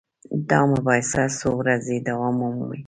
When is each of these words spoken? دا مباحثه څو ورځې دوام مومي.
دا 0.49 0.59
مباحثه 0.73 1.23
څو 1.39 1.49
ورځې 1.61 1.95
دوام 2.09 2.35
مومي. 2.41 2.79